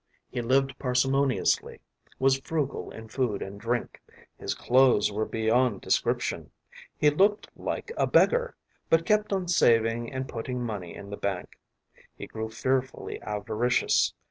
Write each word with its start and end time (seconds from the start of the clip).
He 0.31 0.41
lived 0.41 0.79
parsimoniously, 0.79 1.79
was 2.17 2.39
frugal 2.39 2.89
in 2.89 3.07
food 3.09 3.43
and 3.43 3.59
drink, 3.61 4.01
his 4.35 4.55
clothes 4.55 5.11
were 5.11 5.27
beyond 5.27 5.81
description; 5.81 6.49
he 6.97 7.11
looked 7.11 7.49
like 7.55 7.91
a 7.97 8.07
beggar, 8.07 8.55
but 8.89 9.05
kept 9.05 9.31
on 9.31 9.47
saving 9.47 10.11
and 10.11 10.27
putting 10.27 10.63
money 10.65 10.95
in 10.95 11.11
the 11.11 11.17
bank. 11.17 11.59
He 12.15 12.25
grew 12.25 12.49
fearfully 12.49 13.21
avaricious. 13.21 14.15